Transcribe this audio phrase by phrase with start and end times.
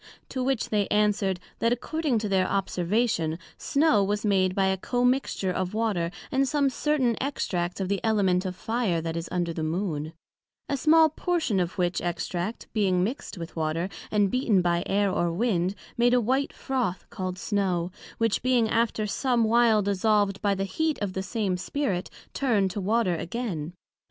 [0.29, 5.51] To which they answered That according to their observation, Snow was made by a commixture
[5.51, 9.61] of Water, and some certain extract of the Element of Fire that is under the
[9.61, 10.13] Moon;
[10.67, 15.31] a small portion of which extract, being mixed with Water, and beaten by Air or
[15.31, 20.63] Wind, made a white Froth called Snow; which being after some while dissolved by the
[20.63, 23.73] heat of the same spirit, turned to Water again.